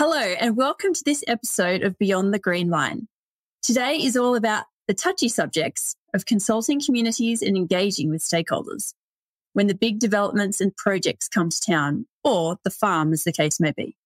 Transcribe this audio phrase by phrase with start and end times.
[0.00, 3.08] Hello, and welcome to this episode of Beyond the Green Line.
[3.62, 8.94] Today is all about the touchy subjects of consulting communities and engaging with stakeholders
[9.54, 13.58] when the big developments and projects come to town, or the farm, as the case
[13.58, 13.96] may be.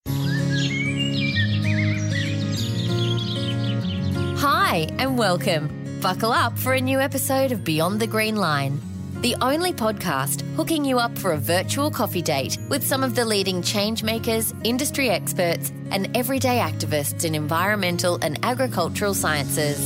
[4.39, 6.01] Hi, and welcome.
[6.01, 8.81] Buckle up for a new episode of Beyond the Green Line
[9.23, 13.25] the only podcast hooking you up for a virtual coffee date with some of the
[13.25, 19.79] leading changemakers, industry experts, and everyday activists in environmental and agricultural sciences.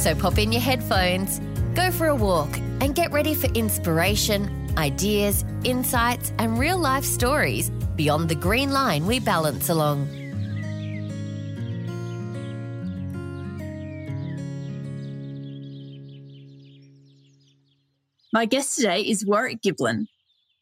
[0.00, 1.40] So pop in your headphones,
[1.74, 7.70] go for a walk, and get ready for inspiration, ideas, insights, and real life stories
[7.96, 10.21] beyond the green line we balance along.
[18.34, 20.06] My guest today is Warwick Giblin,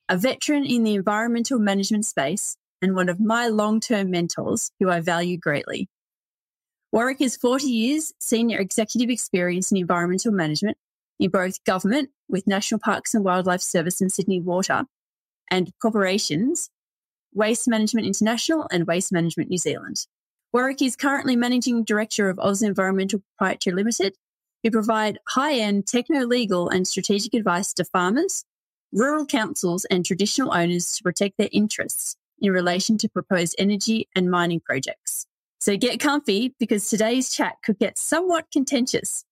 [0.08, 4.90] a veteran in the environmental management space and one of my long term mentors who
[4.90, 5.88] I value greatly.
[6.90, 10.78] Warwick has 40 years senior executive experience in environmental management
[11.20, 14.86] in both government with National Parks and Wildlife Service and Sydney Water
[15.48, 16.70] and corporations,
[17.32, 20.08] Waste Management International and Waste Management New Zealand.
[20.52, 24.16] Warwick is currently managing director of Oz Environmental Proprietary Limited
[24.62, 28.44] who provide high end techno legal and strategic advice to farmers,
[28.92, 34.30] rural councils, and traditional owners to protect their interests in relation to proposed energy and
[34.30, 35.26] mining projects.
[35.60, 39.24] So get comfy because today's chat could get somewhat contentious.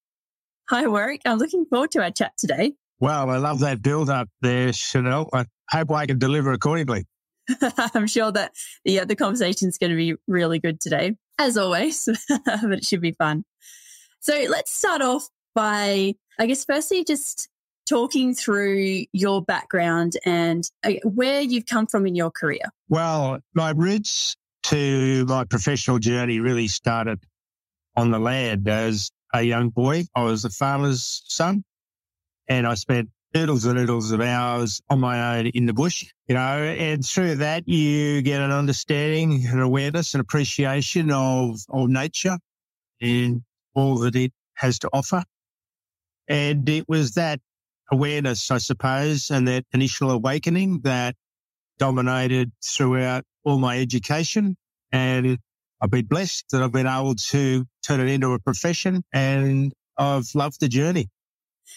[0.69, 1.23] Hi, Warwick.
[1.25, 2.75] I'm looking forward to our chat today.
[3.01, 5.31] Well, I love that build up there, Shonelle.
[5.33, 7.07] I hope I can deliver accordingly.
[7.95, 8.53] I'm sure that
[8.85, 12.09] yeah, the conversation is going to be really good today, as always,
[12.45, 13.45] but it should be fun.
[14.21, 17.49] So let's start off by, I guess, firstly, just
[17.89, 22.63] talking through your background and uh, where you've come from in your career.
[22.89, 27.21] Well, my roots to my professional journey really started
[27.97, 30.05] on the land as a young boy.
[30.15, 31.65] I was a farmer's son
[32.49, 36.35] and I spent oodles and oodles of hours on my own in the bush, you
[36.35, 42.39] know, and through that you get an understanding and awareness and appreciation of, of nature
[43.01, 43.43] and
[43.75, 45.25] all that it has to offer.
[46.29, 47.41] And it was that
[47.91, 51.15] awareness, I suppose, and that initial awakening that
[51.79, 54.57] dominated throughout all my education.
[54.93, 55.39] And
[55.81, 60.29] I've been blessed that I've been able to turn it into a profession and I've
[60.35, 61.09] loved the journey.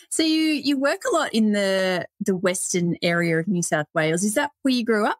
[0.09, 4.23] So you, you work a lot in the, the western area of New South Wales.
[4.23, 5.19] Is that where you grew up?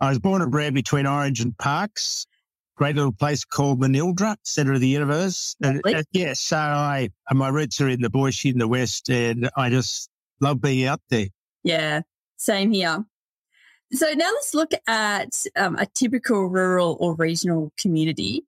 [0.00, 2.26] I was born and bred between Orange and Parkes
[2.76, 5.56] great little place called Manildra, center of the universe.
[5.62, 9.08] And uh, yes, yeah, so I, my roots are in the bush in the West
[9.10, 10.10] and I just
[10.40, 11.26] love being out there.
[11.64, 12.02] Yeah,
[12.36, 13.04] same here.
[13.92, 18.44] So now let's look at um, a typical rural or regional community,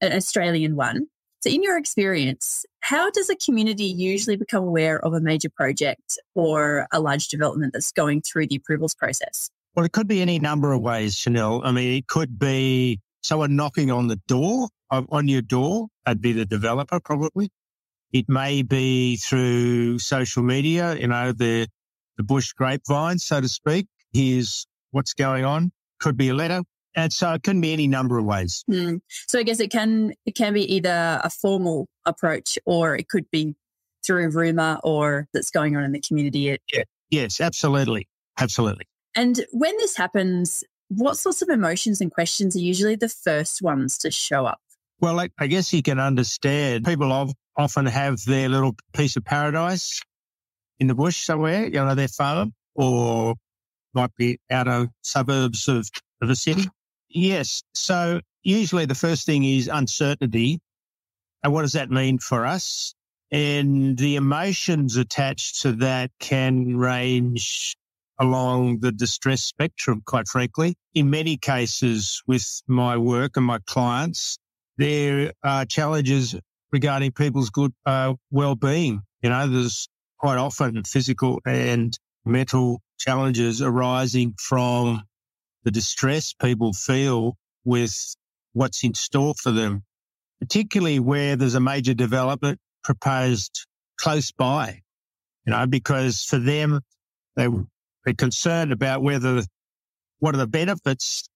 [0.00, 1.06] an Australian one.
[1.40, 6.18] So in your experience, how does a community usually become aware of a major project
[6.34, 9.50] or a large development that's going through the approvals process?
[9.74, 11.62] Well, it could be any number of ways, Shonelle.
[11.64, 15.88] I mean, it could be someone knocking on the door, on your door.
[16.04, 17.50] That'd be the developer probably.
[18.12, 21.66] It may be through social media, you know, the,
[22.18, 23.86] the bush grapevine, so to speak.
[24.12, 25.72] Here's what's going on.
[25.98, 26.62] Could be a letter.
[26.94, 28.64] And so it can be any number of ways.
[28.70, 29.00] Mm.
[29.28, 33.30] So I guess it can, it can be either a formal approach or it could
[33.30, 33.54] be
[34.04, 36.58] through rumor or that's going on in the community.
[36.70, 36.82] Yeah.
[37.10, 38.08] Yes, absolutely.
[38.38, 38.86] Absolutely.
[39.14, 40.64] And when this happens,
[40.96, 44.60] what sorts of emotions and questions are usually the first ones to show up?
[45.00, 50.00] Well, I, I guess you can understand people often have their little piece of paradise
[50.78, 53.34] in the bush somewhere, you know, their farm or
[53.94, 55.88] might be out of suburbs of,
[56.20, 56.68] of a city.
[57.08, 57.62] Yes.
[57.74, 60.60] So usually the first thing is uncertainty.
[61.42, 62.94] And what does that mean for us?
[63.30, 67.76] And the emotions attached to that can range
[68.22, 70.76] along the distress spectrum, quite frankly.
[70.94, 74.38] In many cases with my work and my clients,
[74.78, 76.36] there are challenges
[76.70, 79.02] regarding people's good uh, well-being.
[79.22, 79.88] You know, there's
[80.18, 85.02] quite often physical and mental challenges arising from
[85.64, 88.14] the distress people feel with
[88.52, 89.82] what's in store for them,
[90.40, 93.66] particularly where there's a major development proposed
[93.98, 94.80] close by,
[95.44, 96.80] you know, because for them,
[97.34, 97.48] they
[98.04, 99.42] they're concerned about whether,
[100.18, 101.28] what are the benefits?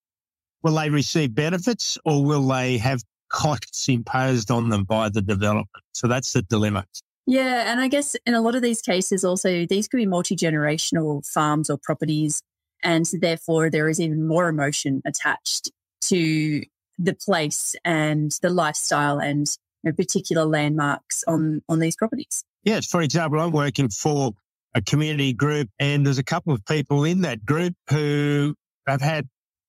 [0.62, 5.68] Will they receive benefits or will they have costs imposed on them by the development?
[5.92, 6.86] So that's the dilemma.
[7.26, 7.70] Yeah.
[7.70, 11.26] And I guess in a lot of these cases, also, these could be multi generational
[11.26, 12.42] farms or properties.
[12.82, 15.70] And therefore, there is even more emotion attached
[16.02, 16.62] to
[16.98, 19.46] the place and the lifestyle and
[19.82, 22.44] you know, particular landmarks on, on these properties.
[22.62, 22.86] Yes.
[22.86, 24.34] For example, I'm working for
[24.76, 28.54] a community group and there's a couple of people in that group who
[28.86, 29.26] have had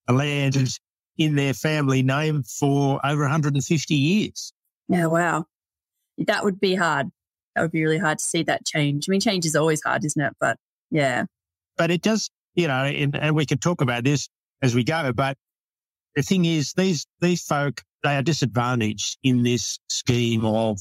[0.09, 0.77] a land
[1.18, 4.51] in their family name for over 150 years.
[4.89, 5.45] Yeah, wow.
[6.18, 7.07] That would be hard.
[7.56, 9.07] That would be really hard to see that change.
[9.07, 10.33] I mean, change is always hard, isn't it?
[10.42, 10.57] But
[10.92, 11.24] yeah.
[11.77, 14.27] But it does, you know, and, and we can talk about this
[14.62, 15.38] as we go, but
[16.15, 20.80] the thing is, these, these folk, they are disadvantaged in this scheme of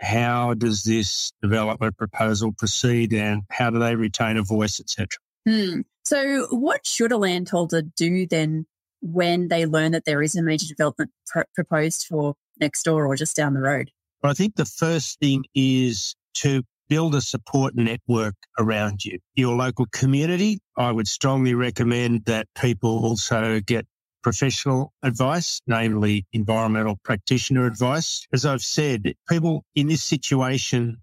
[0.00, 5.08] how does this development proposal proceed and how do they retain a voice, etc.
[5.46, 5.80] Hmm.
[6.04, 8.66] So, what should a landholder do then
[9.02, 13.16] when they learn that there is a major development pr- proposed for next door or
[13.16, 13.90] just down the road?
[14.22, 19.54] Well, I think the first thing is to build a support network around you, your
[19.54, 20.58] local community.
[20.76, 23.86] I would strongly recommend that people also get
[24.22, 28.26] professional advice, namely environmental practitioner advice.
[28.32, 30.98] As I've said, people in this situation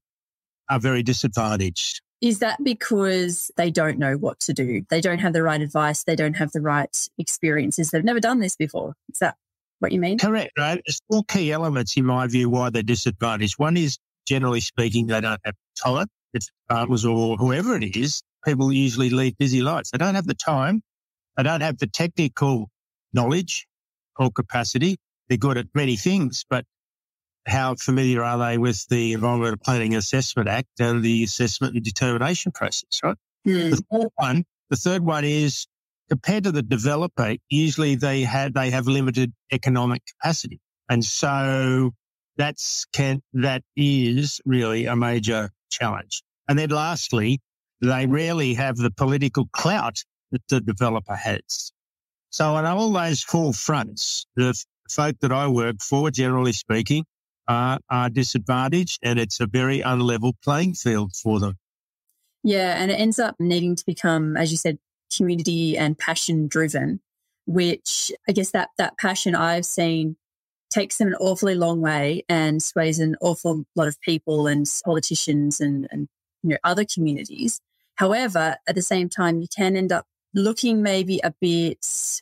[0.69, 2.01] are very disadvantaged.
[2.19, 4.83] Is that because they don't know what to do?
[4.89, 6.03] They don't have the right advice.
[6.03, 7.91] They don't have the right experiences.
[7.91, 8.95] They've never done this before.
[9.11, 9.35] Is that
[9.79, 10.17] what you mean?
[10.17, 10.51] Correct.
[10.57, 10.81] Right?
[10.85, 13.59] There's four key elements, in my view, why they're disadvantaged.
[13.59, 16.07] One is, generally speaking, they don't have time.
[16.33, 18.21] It's partners or whoever it is.
[18.43, 19.91] People usually lead busy lives.
[19.91, 20.81] They don't have the time.
[21.37, 22.69] They don't have the technical
[23.17, 23.67] knowledge
[24.17, 24.97] or capacity.
[25.27, 26.63] They're good at many things, but
[27.47, 32.51] how familiar are they with the Environmental Planning Assessment Act and the assessment and determination
[32.51, 33.17] process, right?
[33.47, 33.71] Mm.
[33.71, 35.67] The third one, the third one is
[36.09, 40.59] compared to the developer, usually they have, they have limited economic capacity.
[40.89, 41.91] And so
[42.37, 46.23] that's can, that is really a major challenge.
[46.47, 47.39] And then lastly,
[47.81, 51.71] they rarely have the political clout that the developer has.
[52.29, 54.53] So on all those four fronts, the
[54.89, 57.05] folk that I work for, generally speaking,
[57.47, 61.57] are, are disadvantaged and it's a very unlevel playing field for them.
[62.43, 64.77] Yeah, and it ends up needing to become, as you said,
[65.15, 67.01] community and passion driven,
[67.45, 70.17] which I guess that that passion I've seen
[70.69, 75.59] takes them an awfully long way and sways an awful lot of people and politicians
[75.59, 76.07] and, and
[76.43, 77.61] you know other communities.
[77.95, 82.21] However, at the same time, you can end up looking maybe a bit,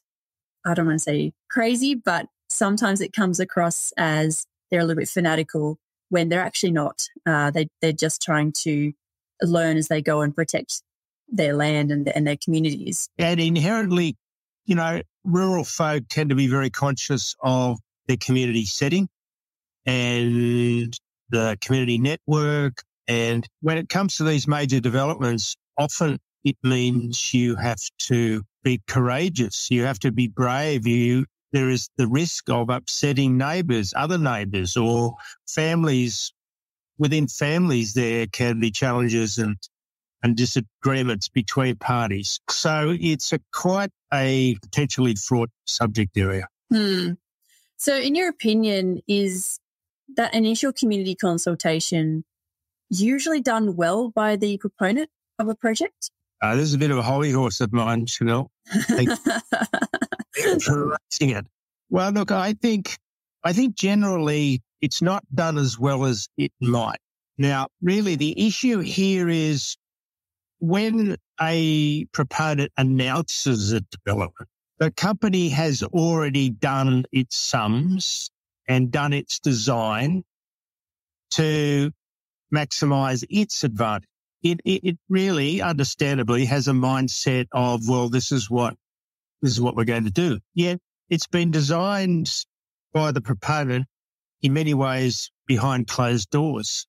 [0.65, 5.01] I don't want to say crazy, but sometimes it comes across as they're a little
[5.01, 5.77] bit fanatical
[6.09, 7.07] when they're actually not.
[7.25, 8.93] Uh, they, they're just trying to
[9.41, 10.81] learn as they go and protect
[11.27, 13.09] their land and, and their communities.
[13.17, 14.15] And inherently,
[14.65, 19.09] you know, rural folk tend to be very conscious of their community setting
[19.85, 20.95] and
[21.29, 22.81] the community network.
[23.07, 28.81] And when it comes to these major developments, often it means you have to be
[28.87, 29.69] courageous.
[29.71, 30.87] You have to be brave.
[30.87, 35.15] You there is the risk of upsetting neighbours, other neighbours, or
[35.47, 36.33] families.
[36.97, 39.57] Within families, there can be challenges and,
[40.21, 42.39] and disagreements between parties.
[42.49, 46.47] So it's a quite a potentially fraught subject area.
[46.71, 47.13] Hmm.
[47.77, 49.59] So, in your opinion, is
[50.15, 52.23] that initial community consultation
[52.89, 55.09] usually done well by the proponent
[55.39, 56.11] of a project?
[56.41, 58.47] Uh, this is a bit of a hobby horse of mine, Shonelle.
[61.31, 61.45] it.
[61.89, 62.97] Well, look, I think,
[63.43, 66.99] I think generally it's not done as well as it might.
[67.37, 69.77] Now, really the issue here is
[70.59, 78.29] when a proponent announces a development, the company has already done its sums
[78.67, 80.23] and done its design
[81.31, 81.91] to
[82.53, 84.09] maximize its advantage.
[84.45, 88.75] It, it, it really understandably has a mindset of, well, this is what
[89.41, 90.39] this is what we're going to do.
[90.53, 92.31] Yet it's been designed
[92.93, 93.87] by the proponent
[94.43, 96.85] in many ways behind closed doors.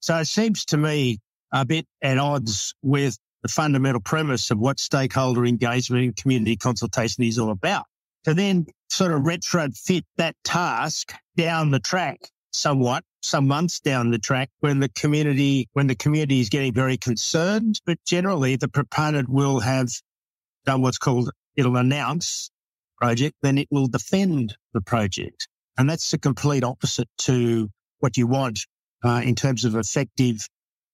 [0.00, 1.18] So it seems to me
[1.50, 7.24] a bit at odds with the fundamental premise of what stakeholder engagement and community consultation
[7.24, 7.86] is all about.
[8.24, 12.18] To then sort of retrofit that task down the track
[12.52, 16.96] somewhat, some months down the track when the community, when the community is getting very
[16.96, 19.90] concerned, but generally the proponent will have
[20.64, 22.50] done what's called, it'll announce
[22.98, 25.48] project, then it will defend the project.
[25.76, 27.68] And that's the complete opposite to
[27.98, 28.60] what you want
[29.04, 30.48] uh, in terms of effective,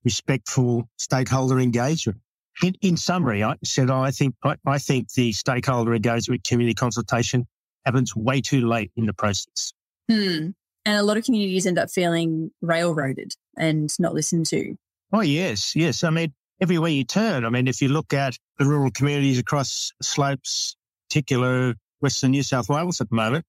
[0.05, 2.21] respectful stakeholder engagement.
[2.63, 7.47] In, in summary, I said, I think, I, I think the stakeholder engagement community consultation
[7.85, 9.73] happens way too late in the process.
[10.11, 10.51] Hmm.
[10.85, 14.77] And a lot of communities end up feeling railroaded and not listened to.
[15.13, 16.03] Oh, yes, yes.
[16.03, 17.45] I mean, everywhere you turn.
[17.45, 20.77] I mean, if you look at the rural communities across slopes,
[21.09, 23.47] particular Western New South Wales at the moment.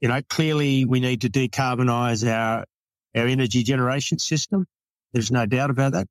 [0.00, 2.64] You know, clearly we need to decarbonise our,
[3.14, 4.66] our energy generation system.
[5.12, 6.06] There's no doubt about that.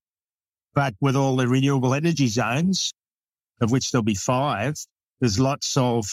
[0.73, 2.93] But with all the renewable energy zones,
[3.61, 4.75] of which there'll be five,
[5.19, 6.05] there's lots of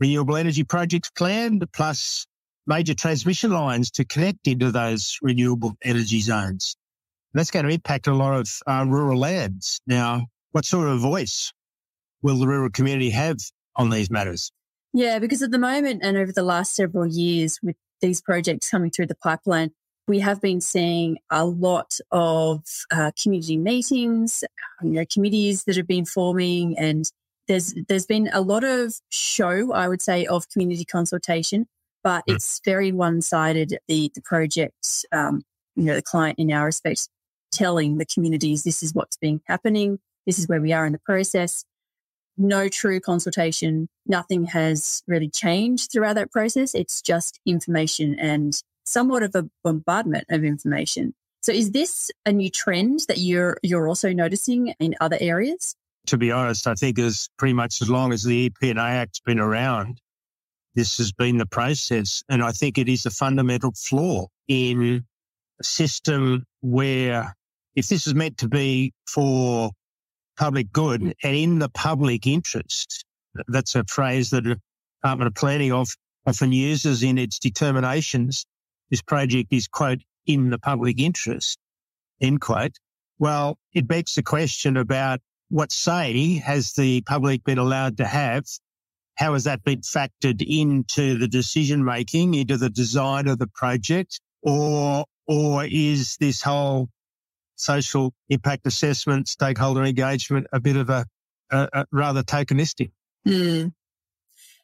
[0.00, 2.26] renewable energy projects planned, plus
[2.66, 6.76] major transmission lines to connect into those renewable energy zones.
[7.32, 9.80] that's going to impact a lot of uh, rural lands.
[9.86, 11.52] Now, what sort of voice
[12.22, 13.36] will the rural community have
[13.76, 14.50] on these matters?
[14.92, 18.90] Yeah, because at the moment and over the last several years, with these projects coming
[18.90, 19.72] through the pipeline,
[20.08, 24.44] we have been seeing a lot of uh, community meetings,
[24.82, 27.10] you know, committees that have been forming, and
[27.48, 31.66] there's there's been a lot of show, I would say, of community consultation,
[32.06, 32.36] but mm.
[32.36, 33.78] it's very one sided.
[33.88, 35.42] The the project, um,
[35.74, 37.08] you know, the client in our respect,
[37.50, 41.00] telling the communities this is what's been happening, this is where we are in the
[41.00, 41.64] process.
[42.38, 43.88] No true consultation.
[44.06, 46.76] Nothing has really changed throughout that process.
[46.76, 51.12] It's just information and somewhat of a bombardment of information.
[51.42, 55.74] So is this a new trend that you're you're also noticing in other areas?
[56.06, 59.40] To be honest, I think as pretty much as long as the EPA Act's been
[59.40, 60.00] around,
[60.76, 62.22] this has been the process.
[62.28, 65.04] And I think it is a fundamental flaw in
[65.58, 67.34] a system where
[67.74, 69.70] if this is meant to be for
[70.38, 73.04] public good and in the public interest,
[73.48, 74.60] that's a phrase that the
[75.02, 78.46] Department of Planning often uses in its determinations
[78.90, 81.58] this project is, quote, in the public interest,
[82.20, 82.78] end quote.
[83.18, 88.46] Well, it begs the question about what say has the public been allowed to have?
[89.16, 94.20] How has that been factored into the decision making, into the design of the project?
[94.42, 96.88] Or, or is this whole
[97.56, 101.06] social impact assessment, stakeholder engagement a bit of a,
[101.50, 102.90] a, a rather tokenistic?
[103.26, 103.72] Mm.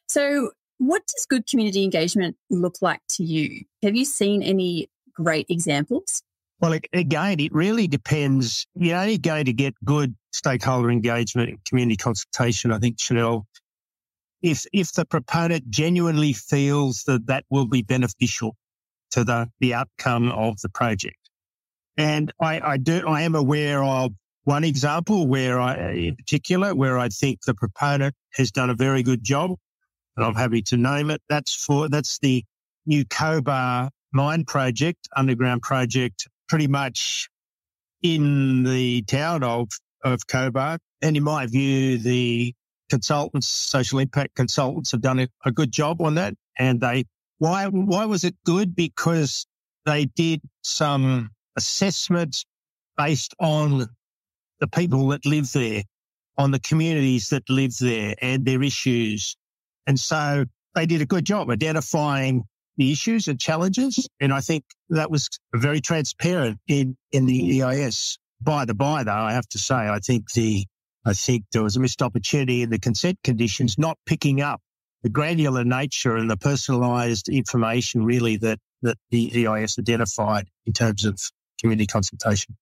[0.07, 3.65] So what does good community engagement look like to you?
[3.81, 6.23] Have you seen any great examples?
[6.59, 8.65] Well, again, it really depends.
[8.75, 13.43] You're only going to get good stakeholder engagement and community consultation, I think, Shonelle,
[14.43, 18.55] if, if the proponent genuinely feels that that will be beneficial
[19.11, 21.17] to the, the outcome of the project.
[21.97, 24.11] And I, I do, I am aware of
[24.43, 29.01] one example where I, in particular, where I think the proponent has done a very
[29.01, 29.51] good job
[30.17, 31.21] and I'm happy to name it.
[31.29, 32.43] That's for, that's the
[32.85, 37.29] new Cobar mine project, underground project, pretty much
[38.01, 39.69] in the town of,
[40.03, 40.79] of Cobar.
[41.01, 42.53] And in my view, the
[42.93, 46.35] consultants, social impact consultants have done a, good job on that.
[46.57, 47.05] And they,
[47.37, 48.75] why, why was it good?
[48.75, 49.45] Because
[49.85, 52.45] they did some assessments
[52.97, 53.87] based on
[54.59, 55.83] the people that live there,
[56.37, 59.35] on the communities that live there and their issues
[59.87, 60.45] and so
[60.75, 62.43] they did a good job identifying
[62.77, 64.07] the issues and challenges.
[64.19, 68.17] And I think that was very transparent in, in the EIS.
[68.41, 70.65] By the by, though, I have to say, I think the,
[71.05, 74.61] I think there was a missed opportunity in the consent conditions, not picking up
[75.03, 81.03] the granular nature and the personalized information really that, that the EIS identified in terms
[81.03, 81.19] of
[81.59, 82.55] community consultation.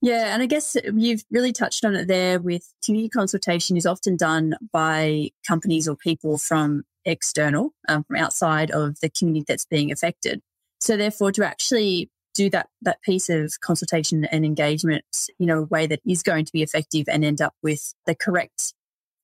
[0.00, 4.16] Yeah, and I guess you've really touched on it there with community consultation is often
[4.16, 9.92] done by companies or people from external, um, from outside of the community that's being
[9.92, 10.42] affected.
[10.80, 15.04] So therefore, to actually do that that piece of consultation and engagement
[15.38, 18.74] in a way that is going to be effective and end up with the correct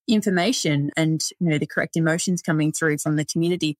[0.07, 3.77] information and you know the correct emotions coming through from the community,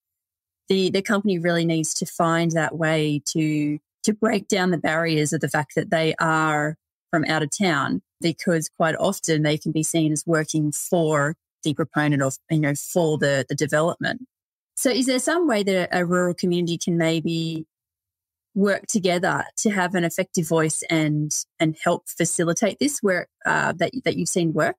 [0.68, 5.32] the the company really needs to find that way to to break down the barriers
[5.32, 6.76] of the fact that they are
[7.11, 11.75] from out of town because quite often they can be seen as working for the
[11.75, 14.26] proponent of, you know, for the, the development.
[14.76, 17.66] So is there some way that a rural community can maybe
[18.58, 23.92] work together to have an effective voice and and help facilitate this where uh, that
[24.04, 24.76] that you've seen work?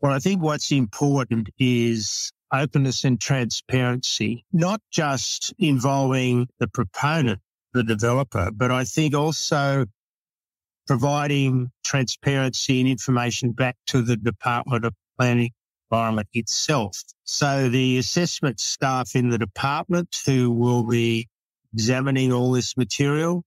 [0.00, 7.40] Well, I think what's important is openness and transparency, not just involving the proponent,
[7.72, 9.86] the developer, but I think also
[10.86, 15.52] providing transparency and information back to the Department of Planning
[15.90, 16.98] Environment itself.
[17.24, 21.28] So the assessment staff in the department who will be
[21.72, 23.42] examining all this material,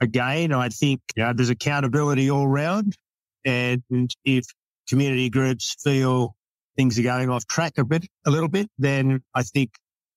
[0.00, 2.96] again, I think you know, there's accountability all round.
[3.44, 3.82] And
[4.24, 4.44] if
[4.88, 6.34] community groups feel
[6.76, 9.70] things are going off track a bit, a little bit, then I think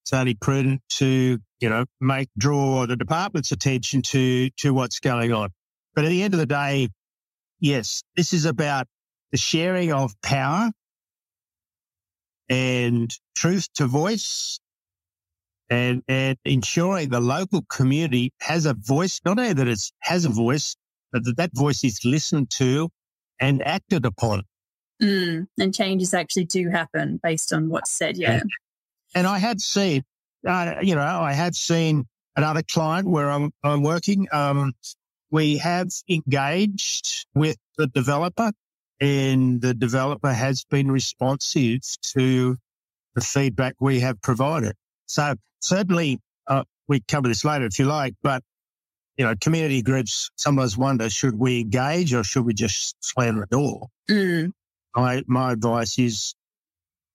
[0.03, 5.31] it's only prudent to, you know, make, draw the department's attention to, to what's going
[5.31, 5.49] on.
[5.95, 6.89] But at the end of the day,
[7.59, 8.87] yes, this is about
[9.31, 10.71] the sharing of power
[12.49, 14.59] and truth to voice
[15.73, 20.29] and, and ensuring the local community has a voice, not only that it has a
[20.29, 20.75] voice,
[21.11, 22.89] but that that voice is listened to
[23.39, 24.43] and acted upon.
[25.01, 28.17] Mm, and changes actually do happen based on what's said.
[28.17, 28.33] Yeah.
[28.33, 28.51] And,
[29.15, 30.03] and I have seen,
[30.47, 34.27] uh, you know, I have seen another client where I'm, I'm working.
[34.31, 34.73] Um,
[35.31, 38.51] we have engaged with the developer
[39.01, 41.81] and the developer has been responsive
[42.13, 42.57] to
[43.15, 44.75] the feedback we have provided.
[45.07, 48.43] So certainly, uh, we cover this later if you like, but
[49.17, 53.45] you know, community groups sometimes wonder, should we engage or should we just slam the
[53.45, 53.87] door?
[54.09, 54.51] Mm.
[54.95, 56.35] My, my advice is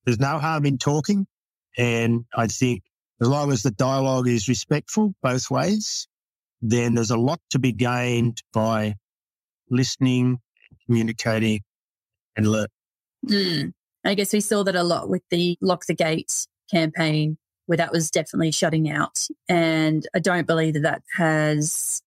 [0.05, 1.27] there's no harm in talking.
[1.77, 2.83] And I think
[3.21, 6.07] as long as the dialogue is respectful both ways,
[6.63, 8.95] then there's a lot to be gained by
[9.71, 10.39] listening,
[10.87, 11.61] communicating
[12.37, 12.69] and learning.
[13.27, 13.73] Mm.
[14.05, 17.37] I guess we saw that a lot with the Lock the Gate campaign
[17.69, 19.29] where that was definitely shutting out.
[19.47, 22.01] And I don't believe that that has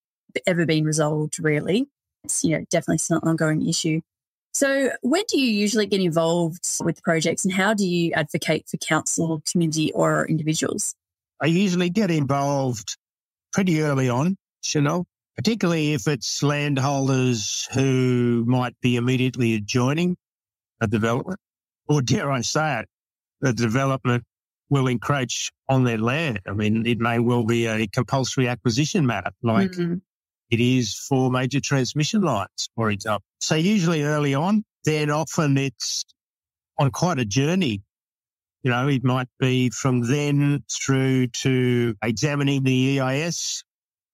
[0.47, 1.87] ever been resolved, really.
[2.23, 4.01] It's, you know, definitely still an ongoing issue.
[4.53, 8.77] So, when do you usually get involved with projects and how do you advocate for
[8.77, 10.95] council, community, or individuals?
[11.39, 12.97] I usually get involved
[13.53, 14.37] pretty early on,
[14.73, 20.17] you know, particularly if it's landholders who might be immediately adjoining
[20.81, 21.39] a development,
[21.87, 22.87] or dare I say it,
[23.47, 24.23] a development
[24.71, 26.39] will encroach on their land.
[26.47, 29.95] I mean, it may well be a compulsory acquisition matter, like mm-hmm.
[30.49, 33.25] it is for major transmission lines, for example.
[33.41, 36.05] So usually early on, then often it's
[36.79, 37.83] on quite a journey.
[38.63, 43.63] You know, it might be from then through to examining the EIS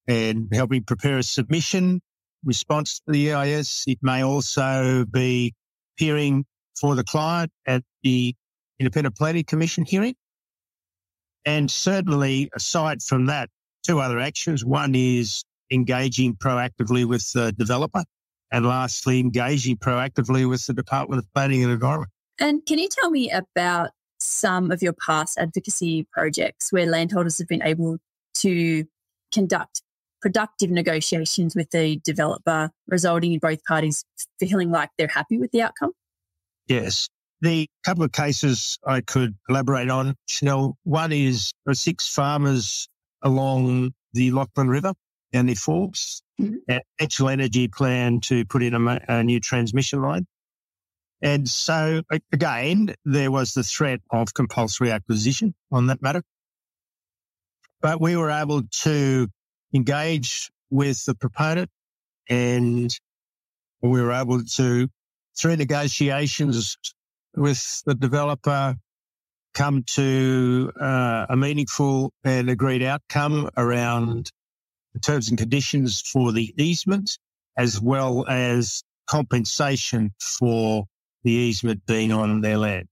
[0.08, 2.02] and helping prepare a submission
[2.44, 3.84] response to the EIS.
[3.86, 5.54] It may also be
[5.98, 6.46] hearing
[6.80, 8.34] for the client at the
[8.80, 10.16] Independent Planning Commission hearing.
[11.48, 13.50] And certainly, aside from that,
[13.84, 14.66] two other actions.
[14.66, 18.04] One is engaging proactively with the developer.
[18.52, 22.12] And lastly, engaging proactively with the Department of Planning and Environment.
[22.38, 27.48] And can you tell me about some of your past advocacy projects where landholders have
[27.48, 27.98] been able
[28.36, 28.86] to
[29.32, 29.82] conduct
[30.22, 34.04] productive negotiations with the developer, resulting in both parties
[34.38, 35.92] feeling like they're happy with the outcome?
[36.68, 37.08] Yes.
[37.42, 42.90] The couple of cases I could elaborate on, Shonelle, one is six farmers
[43.22, 44.94] along the Lachlan River
[45.34, 46.78] and the Forbes, mm-hmm.
[47.00, 50.26] actual energy plan to put in a, a new transmission line.
[51.22, 56.24] And so again, there was the threat of compulsory acquisition on that matter.
[57.82, 59.28] But we were able to
[59.74, 61.70] engage with the proponent
[62.30, 62.92] and
[63.82, 64.88] we were able to,
[65.38, 66.78] through negotiations,
[67.38, 68.76] with the developer
[69.54, 74.32] come to uh, a meaningful and agreed outcome around
[74.94, 77.18] the terms and conditions for the easement,
[77.58, 80.86] as well as compensation for
[81.24, 82.88] the easement being on their land.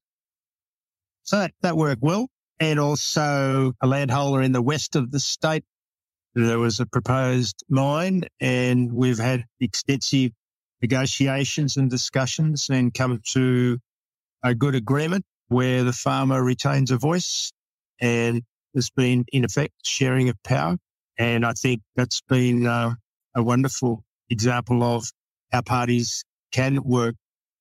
[1.23, 2.27] So that, that worked well.
[2.60, 5.65] And also a landholder in the west of the state.
[6.36, 10.31] There was a proposed mine and we've had extensive
[10.81, 13.79] negotiations and discussions and come to
[14.45, 17.51] a good agreement where the farmer retains a voice
[17.99, 20.77] and there's been, in effect, sharing of power.
[21.17, 22.93] And I think that's been uh,
[23.36, 25.05] a wonderful example of
[25.51, 27.15] how parties can work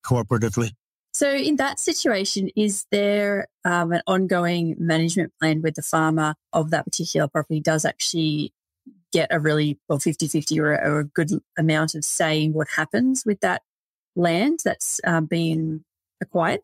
[0.05, 0.73] cooperatively.
[1.13, 6.71] So, in that situation, is there um, an ongoing management plan with the farmer of
[6.71, 8.53] that particular property does actually
[9.13, 12.67] get a really, well, 50 50 or, or, a good amount of say in what
[12.77, 13.63] happens with that
[14.17, 15.85] land that's uh, been
[16.21, 16.63] acquired?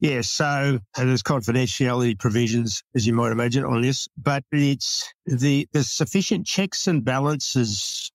[0.00, 5.82] Yeah, so there's confidentiality provisions, as you might imagine, on this, but it's the the
[5.84, 8.12] sufficient checks and balances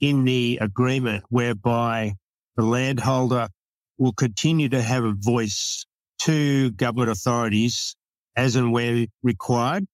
[0.00, 2.14] in the agreement whereby
[2.56, 3.48] the landholder
[3.96, 5.86] will continue to have a voice
[6.20, 7.96] to government authorities
[8.36, 9.86] as and where required.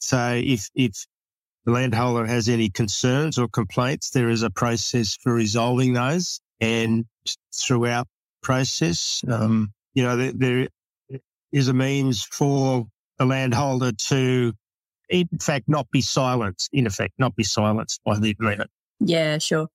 [0.00, 1.06] So if if
[1.66, 7.04] the landholder has any concerns or complaints, there is a process for resolving those, and
[7.54, 8.08] throughout
[8.42, 9.22] process.
[9.28, 10.68] Um, you know, there, there
[11.52, 12.86] is a means for
[13.18, 14.52] the landholder to,
[15.08, 18.70] in fact, not be silenced, in effect, not be silenced by the agreement.
[19.00, 19.68] Yeah, sure.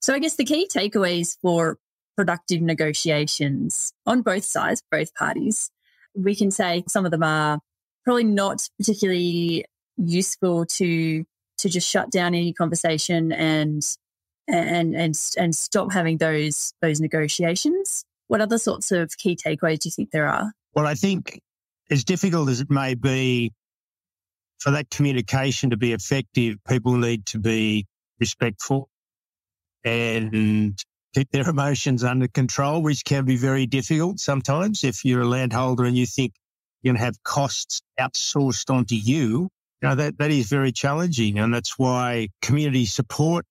[0.00, 1.78] So I guess the key takeaways for
[2.16, 5.70] productive negotiations on both sides, both parties,
[6.14, 7.60] we can say some of them are
[8.04, 9.64] probably not particularly
[9.96, 11.24] useful to
[11.58, 13.82] to just shut down any conversation and
[14.48, 19.88] and and and stop having those those negotiations What other sorts of key takeaways do
[19.88, 20.52] you think there are?
[20.72, 21.40] Well, I think
[21.90, 23.52] as difficult as it may be
[24.60, 27.88] for that communication to be effective, people need to be
[28.20, 28.88] respectful
[29.82, 30.78] and
[31.12, 35.82] keep their emotions under control, which can be very difficult sometimes if you're a landholder
[35.82, 36.32] and you think
[36.82, 39.48] you're going to have costs outsourced onto you.
[39.82, 41.40] You know, that, that is very challenging.
[41.40, 43.44] And that's why community support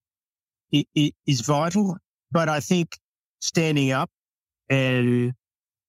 [0.72, 1.98] is vital.
[2.32, 2.98] But I think
[3.42, 4.10] standing up
[4.70, 5.34] and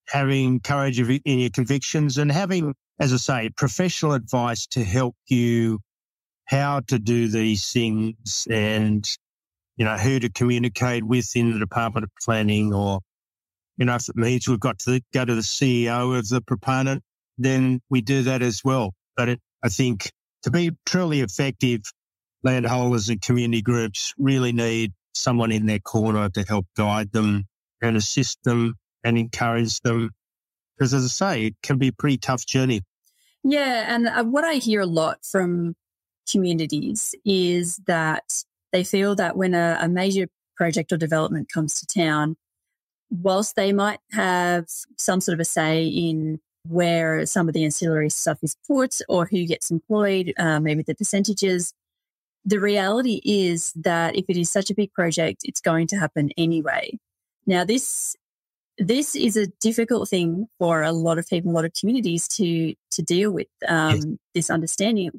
[0.09, 5.81] having courage in your convictions and having, as I say, professional advice to help you
[6.47, 9.09] how to do these things and,
[9.77, 13.01] you know, who to communicate with in the Department of Planning or,
[13.77, 17.03] you know, if it means we've got to go to the CEO of the proponent,
[17.39, 18.93] then we do that as well.
[19.17, 20.11] But it, I think
[20.43, 21.83] to be truly effective,
[22.43, 27.45] landholders and community groups really need someone in their corner to help guide them
[27.83, 30.11] and assist them and encourage them.
[30.77, 32.83] Because as I say, it can be a pretty tough journey.
[33.43, 33.95] Yeah.
[33.95, 35.75] And uh, what I hear a lot from
[36.31, 41.87] communities is that they feel that when a, a major project or development comes to
[41.87, 42.37] town,
[43.11, 44.67] whilst they might have
[44.97, 49.27] some sort of a say in where some of the ancillary stuff is put or
[49.27, 51.73] who gets employed, uh, maybe the percentages,
[52.45, 56.31] the reality is that if it is such a big project, it's going to happen
[56.37, 56.99] anyway.
[57.51, 58.17] Now, this
[58.79, 62.75] this is a difficult thing for a lot of people, a lot of communities to
[62.93, 63.49] to deal with.
[63.67, 64.07] Um, yes.
[64.35, 65.11] This understanding.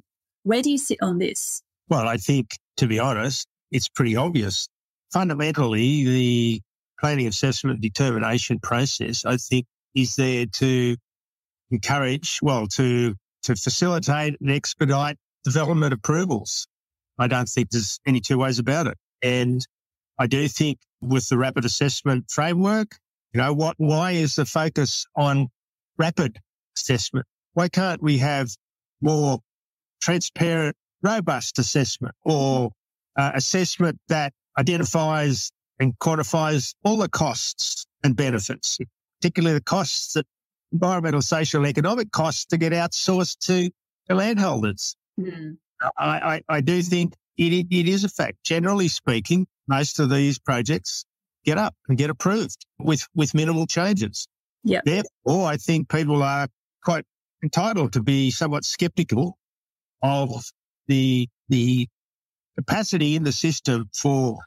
[0.44, 1.62] Where do you sit on this?
[1.90, 4.70] Well, I think to be honest, it's pretty obvious.
[5.12, 6.62] Fundamentally, the
[7.02, 10.96] planning assessment determination process, I think, is there to
[11.70, 13.14] encourage, well, to
[13.44, 16.66] to facilitate and expedite development approvals.
[17.20, 18.98] I don't think there's any two ways about it.
[19.22, 19.68] And
[20.18, 22.98] I do think with the rapid assessment framework,
[23.34, 25.48] you know, what, why is the focus on
[25.98, 26.40] rapid
[26.78, 27.26] assessment?
[27.54, 28.50] Why can't we have
[29.02, 29.40] more
[30.02, 32.72] transparent, robust assessment or
[33.18, 38.78] uh, assessment that identifies and quantifies all the costs and benefits,
[39.20, 40.26] particularly the costs that
[40.72, 43.70] environmental, social, economic costs to get outsourced to,
[44.08, 44.96] to landholders.
[45.20, 45.58] Mm.
[45.98, 48.44] I, I, I, do think it, it is a fact.
[48.44, 51.06] Generally speaking, most of these projects
[51.46, 54.28] get up and get approved with, with minimal changes.
[54.64, 54.82] Yeah.
[54.86, 56.48] Therefore, I think people are
[56.84, 57.06] quite
[57.44, 59.38] entitled to be somewhat skeptical
[60.04, 60.30] of
[60.88, 61.88] the, the
[62.56, 64.38] capacity in the system for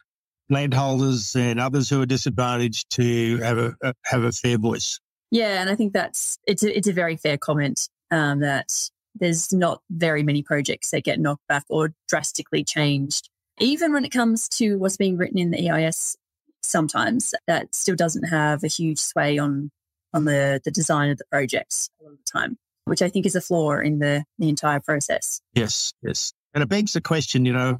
[0.50, 5.00] landholders and others who are disadvantaged to have a, a have a fair voice.
[5.30, 9.52] Yeah, and I think that's it's a, it's a very fair comment um, that there's
[9.52, 13.30] not very many projects that get knocked back or drastically changed.
[13.60, 16.16] Even when it comes to what's being written in the EIS,
[16.62, 19.70] sometimes that still doesn't have a huge sway on
[20.12, 23.26] on the, the design of the projects a lot of the time, which I think
[23.26, 25.40] is a flaw in the, the entire process.
[25.54, 26.32] Yes, yes.
[26.54, 27.78] And it begs the question, you know,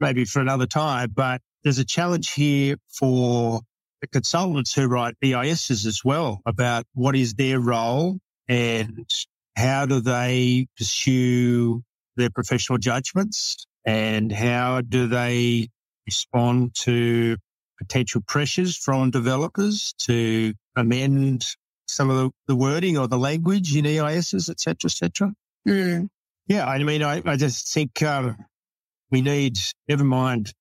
[0.00, 3.60] maybe for another time, but there's a challenge here for
[4.00, 8.18] the consultants who write EISs as well about what is their role
[8.48, 9.08] and
[9.56, 11.84] how do they pursue
[12.16, 15.68] their professional judgments and how do they
[16.06, 17.36] respond to
[17.78, 21.44] potential pressures from developers to amend
[21.88, 25.32] some of the, the wording or the language in EISs, et cetera, et cetera.
[25.66, 26.08] Mm.
[26.46, 28.36] Yeah, I mean, I, I just think um,
[29.10, 30.52] we need, never mind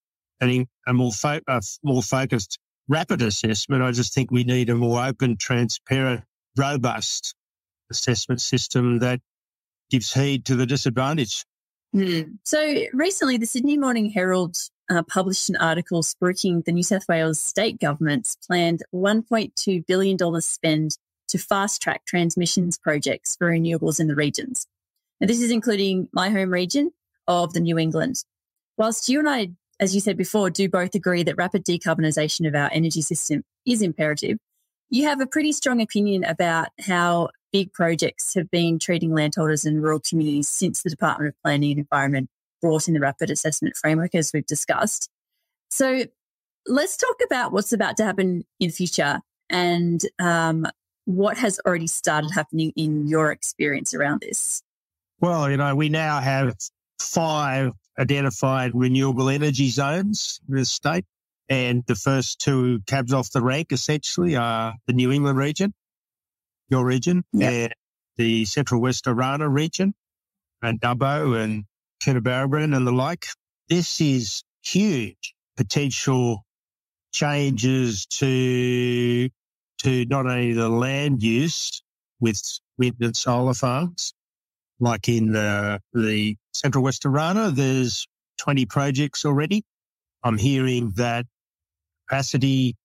[0.41, 3.84] a, a more, fo- a more focused rapid assessment.
[3.84, 6.23] I just think we need a more open, transparent,
[6.58, 7.36] robust
[7.91, 9.19] assessment system that
[9.89, 11.45] gives heed to the disadvantaged.
[11.95, 12.38] Mm.
[12.43, 14.58] So recently, the Sydney Morning Herald
[14.89, 20.97] uh, published an article spruiking the New South Wales state government's planned $1.2 billion spend
[21.30, 24.67] to fast track transmissions projects for renewables in the regions.
[25.19, 26.91] Now, this is including my home region
[27.28, 28.23] of the New England.
[28.78, 29.49] Whilst you and I,
[29.80, 33.82] as you said before, do both agree that rapid decarbonisation of our energy system is
[33.82, 34.38] imperative,
[34.89, 39.82] you have a pretty strong opinion about how big projects have been treating landholders and
[39.82, 42.30] rural communities since the Department of Planning and Environment
[42.62, 45.10] brought in the rapid assessment framework, as we've discussed.
[45.72, 46.04] So
[46.66, 50.66] let's talk about what's about to happen in the future and um,
[51.06, 54.62] what has already started happening in your experience around this.
[55.20, 56.56] Well, you know, we now have
[57.00, 61.06] five identified renewable energy zones in the state.
[61.50, 65.74] And the first two cabs off the rank essentially are the New England region
[66.69, 67.51] your region yep.
[67.51, 67.73] and
[68.17, 69.93] the Central West Orana region
[70.62, 71.65] and Dubbo and
[72.03, 73.27] Coonabarabran and the like.
[73.69, 76.45] This is huge potential
[77.12, 79.29] changes to
[79.79, 81.82] to not only the land use
[82.19, 82.41] with
[82.77, 84.13] wind and solar farms,
[84.79, 88.08] like in the, the central West Orana, there's
[88.39, 89.63] 20 projects already.
[90.23, 91.25] I'm hearing that
[92.08, 92.75] capacity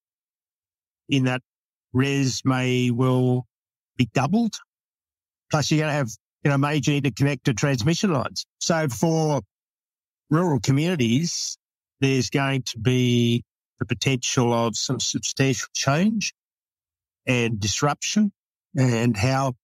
[1.09, 1.43] in that
[1.93, 3.47] REZ may well
[3.97, 4.57] be doubled.
[5.51, 6.11] Plus you're going to have,
[6.43, 8.45] you know, major interconnected transmission lines.
[8.61, 9.43] So for
[10.31, 11.57] rural communities,
[12.01, 13.45] there's going to be
[13.79, 16.35] the potential of some substantial change
[17.27, 18.33] and disruption
[18.77, 19.55] and how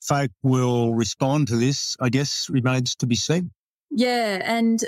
[0.00, 3.50] folk will respond to this, I guess, remains to be seen.
[3.90, 4.40] Yeah.
[4.42, 4.82] And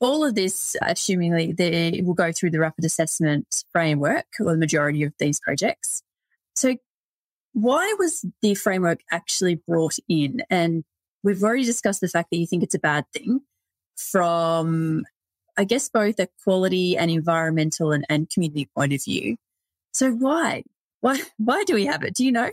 [0.00, 5.02] all of this, assumingly, they will go through the rapid assessment framework, or the majority
[5.04, 6.02] of these projects.
[6.54, 6.76] So,
[7.56, 10.42] why was the framework actually brought in?
[10.50, 10.84] And
[11.22, 13.40] we've already discussed the fact that you think it's a bad thing
[13.96, 15.04] from,
[15.56, 19.38] I guess, both a quality and environmental and, and community point of view.
[19.94, 20.64] So, why?
[21.00, 22.14] Why, why do we have it?
[22.14, 22.50] Do you know?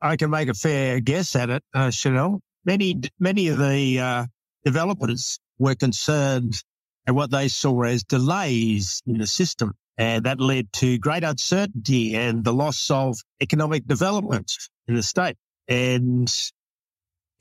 [0.00, 2.38] I can make a fair guess at it, uh, Shonelle.
[2.64, 4.26] Many, many of the uh,
[4.64, 6.62] developers were concerned
[7.08, 9.74] at what they saw as delays in the system.
[10.00, 14.56] And that led to great uncertainty and the loss of economic development
[14.88, 15.36] in the state.
[15.68, 16.26] And,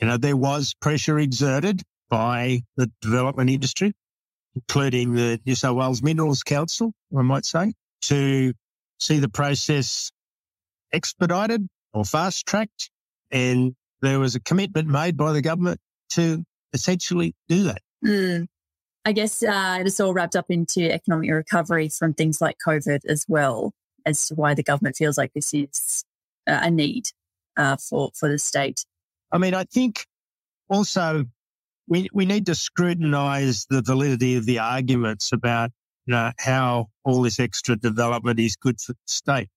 [0.02, 3.94] you know, there was pressure exerted by the development industry,
[4.56, 8.54] including the New South Wales Minerals Council, I might say, to
[9.00, 10.12] see the process
[10.92, 12.92] expedited or fast tracked.
[13.32, 16.44] And there was a commitment made by the government to
[16.74, 17.82] essentially do that.
[18.06, 18.48] Mm.
[19.06, 23.26] I guess uh, it's all wrapped up into economic recovery from things like COVID as
[23.28, 23.74] well,
[24.06, 26.04] as to why the government feels like this is
[26.48, 27.10] uh, a need
[27.58, 28.86] uh, for for the state.
[29.32, 30.06] I mean, I think
[30.70, 31.26] also
[31.88, 35.72] we we need to scrutinise the validity of the arguments about
[36.06, 39.50] you know how all this extra development is good for the state.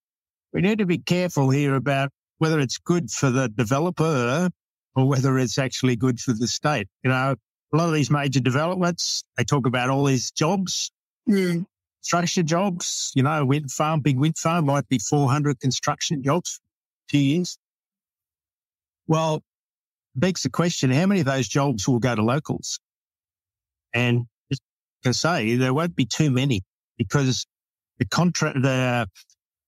[0.52, 4.50] We need to be careful here about whether it's good for the developer
[4.94, 6.88] or whether it's actually good for the state.
[7.02, 7.36] You know,
[7.72, 10.90] a lot of these major developments, they talk about all these jobs,
[11.28, 11.64] mm.
[12.02, 16.60] structure jobs, you know, wind farm, big wind farm might be 400 construction jobs,
[17.10, 17.58] two years.
[19.06, 19.42] Well,
[20.14, 22.78] begs the question, how many of those jobs will go to locals?
[23.94, 24.62] And just
[25.04, 26.62] to say, there won't be too many
[26.98, 27.46] because
[27.98, 29.08] the contract, the,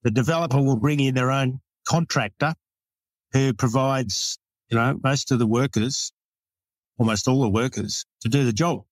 [0.03, 2.55] the developer will bring in their own contractor
[3.33, 4.38] who provides,
[4.69, 6.12] you know, most of the workers
[6.98, 8.85] almost all the workers to do the job.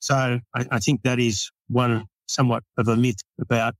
[0.00, 3.74] So I, I think that is one somewhat of a myth about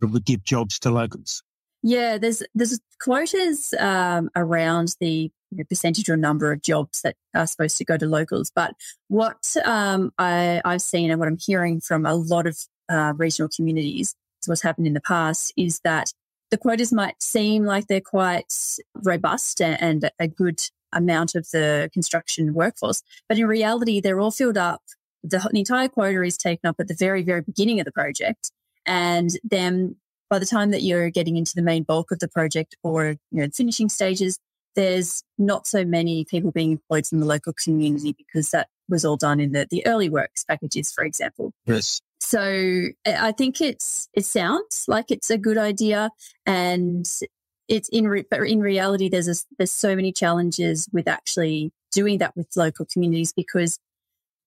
[0.00, 1.42] we give jobs to locals.
[1.82, 7.16] Yeah, there's there's quotas um, around the you know, percentage or number of jobs that
[7.34, 8.50] are supposed to go to locals.
[8.54, 8.74] But
[9.08, 12.58] what um, I, have seen and what I'm hearing from a lot of
[12.88, 14.14] uh, regional communities,
[14.46, 16.12] what's happened in the past, is that
[16.50, 18.52] the quotas might seem like they're quite
[18.94, 20.60] robust and a good
[20.92, 23.02] amount of the construction workforce.
[23.28, 24.82] But in reality, they're all filled up.
[25.22, 28.50] The, the entire quota is taken up at the very, very beginning of the project.
[28.86, 29.96] And then
[30.30, 33.42] by the time that you're getting into the main bulk of the project or you
[33.42, 34.38] know finishing stages,
[34.74, 39.16] there's not so many people being employed from the local community because that was all
[39.16, 41.52] done in the, the early works packages, for example.
[41.64, 42.00] Yes.
[42.20, 46.10] So I think it's it sounds like it's a good idea,
[46.44, 47.08] and
[47.68, 52.18] it's in re- but in reality there's a, there's so many challenges with actually doing
[52.18, 53.78] that with local communities because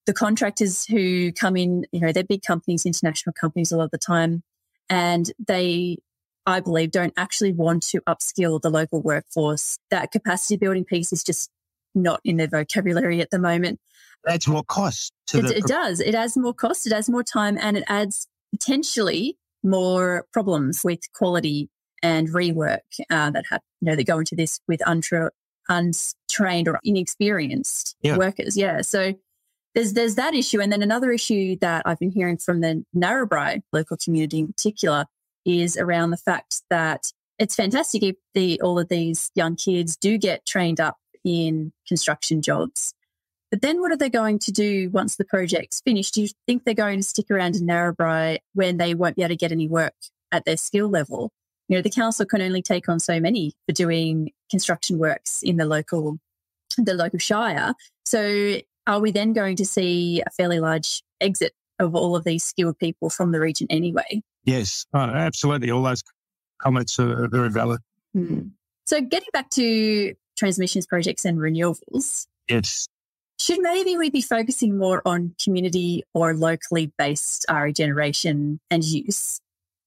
[0.05, 3.91] the contractors who come in you know they're big companies international companies a lot of
[3.91, 4.43] the time
[4.89, 5.97] and they
[6.45, 9.77] i believe don't actually want to upskill the local workforce.
[9.91, 11.49] That capacity building piece is just
[11.95, 13.79] not in their vocabulary at the moment.
[14.27, 15.99] Adds more cost it, the- it does.
[15.99, 16.87] It adds more cost.
[16.87, 21.69] It adds more time and it adds potentially more problems with quality
[22.01, 25.31] and rework uh, that have you know that go into this with untra-
[25.67, 28.17] untrained or inexperienced yeah.
[28.17, 28.57] workers.
[28.57, 29.13] Yeah, so
[29.75, 33.61] there's there's that issue, and then another issue that I've been hearing from the Narrabri
[33.71, 35.05] local community in particular
[35.45, 40.17] is around the fact that it's fantastic if the all of these young kids do
[40.17, 42.93] get trained up in construction jobs.
[43.51, 46.13] But then what are they going to do once the project's finished?
[46.13, 49.29] Do you think they're going to stick around in Narrabri when they won't be able
[49.29, 49.95] to get any work
[50.31, 51.31] at their skill level?
[51.69, 55.57] You know, the council can only take on so many for doing construction works in
[55.57, 56.17] the local,
[56.77, 57.73] the local shire.
[58.05, 62.43] So are we then going to see a fairly large exit of all of these
[62.43, 64.23] skilled people from the region anyway?
[64.45, 65.69] Yes, oh, absolutely.
[65.69, 66.03] All those
[66.57, 67.81] comments are very valid.
[68.13, 68.47] Hmm.
[68.87, 72.25] So getting back to transmissions projects and renewables.
[72.49, 72.87] Yes.
[73.39, 79.39] Should maybe we be focusing more on community or locally based RE generation and use,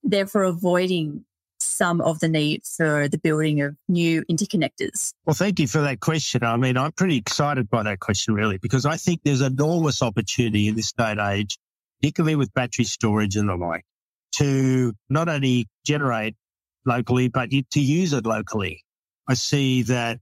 [0.05, 1.25] therefore avoiding
[1.72, 5.14] some of the need for the building of new interconnectors?
[5.24, 6.44] Well, thank you for that question.
[6.44, 10.68] I mean, I'm pretty excited by that question, really, because I think there's enormous opportunity
[10.68, 11.58] in this day and age,
[12.00, 13.85] particularly with battery storage and the like,
[14.32, 16.37] to not only generate
[16.85, 18.82] locally, but to use it locally.
[19.28, 20.18] I see that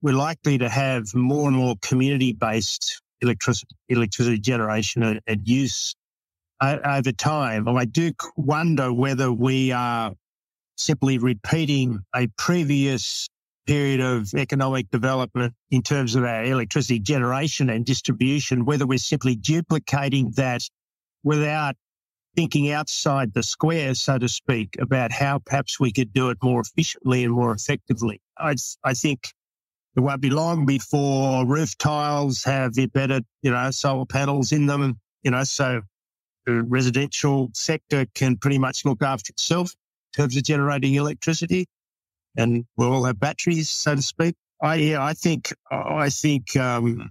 [0.00, 5.94] we're likely to have more and more community based electricity, electricity generation and, and use
[6.60, 7.68] uh, over time.
[7.68, 10.12] I do wonder whether we are
[10.82, 13.28] simply repeating a previous
[13.66, 19.36] period of economic development in terms of our electricity generation and distribution, whether we're simply
[19.36, 20.62] duplicating that
[21.22, 21.76] without
[22.34, 26.60] thinking outside the square, so to speak, about how perhaps we could do it more
[26.60, 28.20] efficiently and more effectively.
[28.38, 29.32] I, I think
[29.94, 34.98] it won't be long before roof tiles have embedded, you know, solar panels in them,
[35.22, 35.82] you know, so
[36.46, 39.74] the residential sector can pretty much look after itself
[40.16, 41.66] terms of generating electricity
[42.36, 44.34] and we'll all have batteries, so to speak.
[44.60, 47.10] I, yeah, I think, I think, um,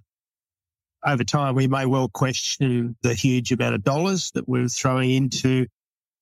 [1.06, 5.66] over time we may well question the huge amount of dollars that we're throwing into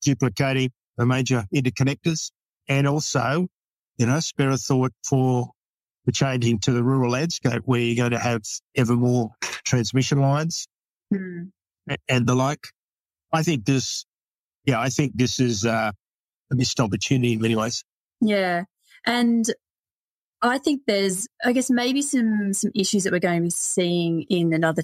[0.02, 2.32] duplicating the major interconnectors
[2.68, 3.48] and also,
[3.98, 5.52] you know, spare a thought for
[6.06, 8.42] the changing to the rural landscape where you're going to have
[8.76, 10.68] ever more transmission lines
[11.14, 11.50] mm.
[12.08, 12.68] and the like.
[13.32, 14.06] I think this,
[14.66, 15.92] yeah, I think this is uh,
[16.52, 17.84] a missed opportunity in many ways.
[18.22, 18.64] Yeah.
[19.06, 19.46] And
[20.42, 24.24] I think there's, I guess, maybe some, some issues that we're going to be seeing
[24.24, 24.84] in another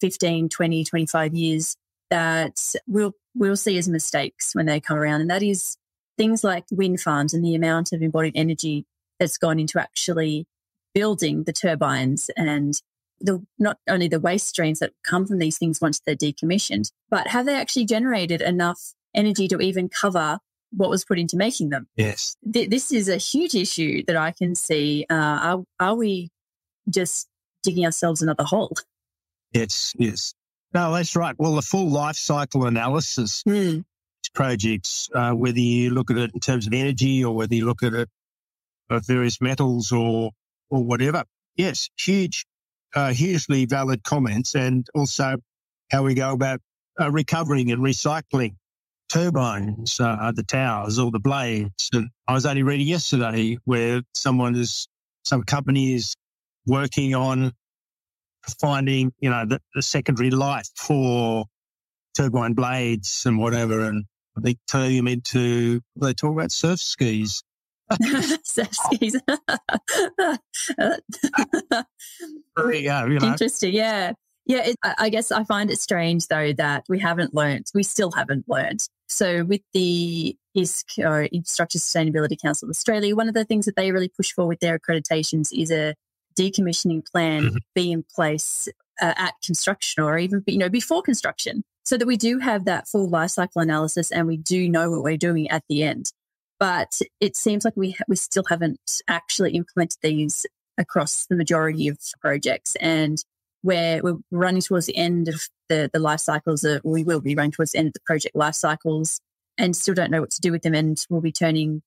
[0.00, 1.76] 15, 20, 25 years
[2.10, 5.20] that we'll, we'll see as mistakes when they come around.
[5.20, 5.76] And that is
[6.16, 8.84] things like wind farms and the amount of embodied energy
[9.18, 10.46] that's gone into actually
[10.94, 12.74] building the turbines and
[13.20, 17.28] the not only the waste streams that come from these things once they're decommissioned, but
[17.28, 20.38] have they actually generated enough energy to even cover
[20.70, 21.86] what was put into making them?
[21.96, 22.36] Yes.
[22.52, 25.06] Th- this is a huge issue that I can see.
[25.08, 26.30] Uh, are, are we
[26.88, 27.28] just
[27.62, 28.72] digging ourselves another hole?
[29.52, 30.34] Yes, yes.
[30.74, 31.34] No, that's right.
[31.38, 33.84] Well, the full life cycle analysis mm.
[34.34, 37.82] projects, uh, whether you look at it in terms of energy or whether you look
[37.82, 38.08] at it
[38.90, 40.30] of various metals or
[40.68, 41.24] or whatever.
[41.56, 42.44] Yes, huge
[42.94, 45.36] uh, hugely valid comments and also
[45.90, 46.60] how we go about
[47.00, 48.56] uh, recovering and recycling
[49.12, 51.90] turbines, uh, the towers or the blades.
[51.92, 54.88] And I was only reading yesterday where someone is,
[55.24, 56.14] some company is
[56.66, 57.52] working on
[58.60, 61.46] finding, you know, the, the secondary life for
[62.16, 63.80] turbine blades and whatever.
[63.80, 64.04] And
[64.36, 67.42] I think turning them into, they talk about surf skis
[68.44, 69.20] surf skis.
[72.72, 73.26] yeah, you know.
[73.26, 73.74] Interesting.
[73.74, 74.12] Yeah.
[74.44, 74.66] Yeah.
[74.66, 78.44] It, I guess I find it strange though that we haven't learned, we still haven't
[78.48, 78.80] learned.
[79.08, 83.76] So with the ISC or Infrastructure Sustainability Council of Australia, one of the things that
[83.76, 85.94] they really push for with their accreditations is a
[86.38, 87.56] decommissioning plan mm-hmm.
[87.74, 88.68] be in place
[89.00, 92.88] uh, at construction or even, you know, before construction so that we do have that
[92.88, 96.10] full life cycle analysis and we do know what we're doing at the end
[96.58, 100.46] but it seems like we ha- we still haven't actually implemented these
[100.78, 103.22] across the majority of projects, and
[103.62, 106.64] where we're running towards the end of the the life cycles.
[106.64, 109.20] Of, we will be running towards the end of the project life cycles,
[109.58, 111.82] and still don't know what to do with them, and we'll be turning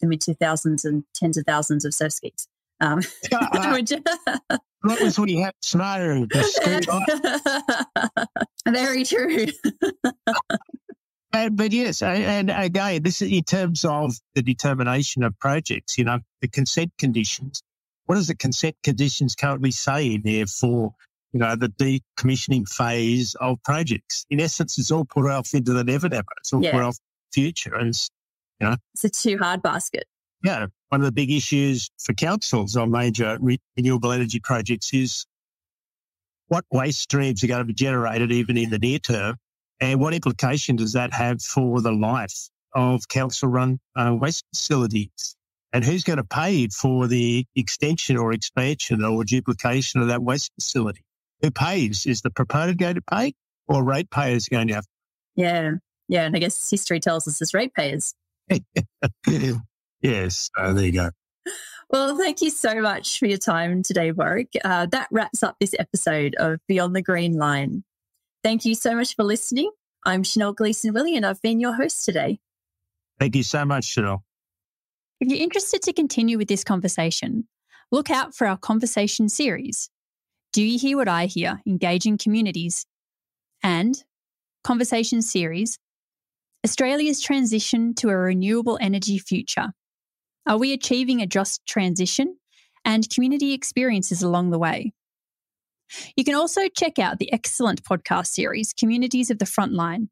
[0.00, 2.48] them into thousands and tens of thousands of surf skis.
[2.80, 6.26] Um, that was when you had snow.
[8.68, 9.46] Very true.
[11.32, 16.04] And, but yes, and again, this is in terms of the determination of projects, you
[16.04, 17.60] know, the consent conditions.
[18.06, 20.94] What does the consent conditions currently say in there for,
[21.34, 24.24] you know, the decommissioning phase of projects?
[24.30, 26.24] In essence, it's all put off into the never never.
[26.38, 26.70] It's all yeah.
[26.72, 26.96] put off
[27.32, 27.74] future.
[27.74, 27.94] And,
[28.60, 30.04] you know, it's a too hard basket.
[30.44, 30.66] Yeah.
[30.90, 33.38] One of the big issues for councils on major
[33.76, 35.26] renewable energy projects is
[36.48, 39.36] what waste streams are going to be generated even in the near term
[39.80, 45.36] and what implication does that have for the life of council run uh, waste facilities?
[45.72, 50.52] And who's going to pay for the extension or expansion or duplication of that waste
[50.54, 51.03] facility?
[51.44, 52.06] Who pays?
[52.06, 53.34] Is the proponent going to pay
[53.68, 54.86] or ratepayers going to have?
[55.36, 55.72] Yeah.
[56.08, 56.24] Yeah.
[56.24, 58.14] And I guess history tells us as ratepayers.
[60.00, 60.48] yes.
[60.56, 61.10] Uh, there you go.
[61.90, 64.54] Well, thank you so much for your time today, Warwick.
[64.64, 67.84] Uh, that wraps up this episode of Beyond the Green Line.
[68.42, 69.70] Thank you so much for listening.
[70.06, 72.38] I'm Shonelle Gleeson-Willey, and I've been your host today.
[73.20, 74.22] Thank you so much, Shonelle.
[75.20, 77.48] If you're interested to continue with this conversation,
[77.90, 79.90] look out for our conversation series.
[80.54, 81.60] Do you hear what I hear?
[81.66, 82.86] Engaging communities
[83.64, 84.00] and
[84.62, 85.80] conversation series
[86.64, 89.72] Australia's transition to a renewable energy future.
[90.46, 92.36] Are we achieving a just transition?
[92.84, 94.92] And community experiences along the way.
[96.16, 100.06] You can also check out the excellent podcast series, Communities of the Frontline,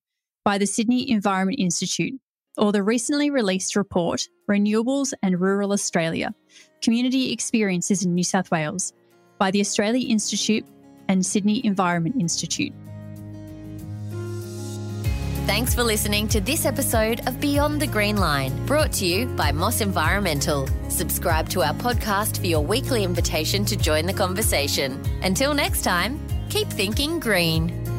[0.45, 2.21] by the Sydney Environment Institute,
[2.57, 6.35] or the recently released report, Renewables and Rural Australia
[6.83, 8.93] Community Experiences in New South Wales,
[9.39, 10.65] by the Australia Institute
[11.09, 12.73] and Sydney Environment Institute.
[15.47, 19.51] Thanks for listening to this episode of Beyond the Green Line, brought to you by
[19.51, 20.69] Moss Environmental.
[20.89, 25.03] Subscribe to our podcast for your weekly invitation to join the conversation.
[25.23, 27.92] Until next time, keep thinking green.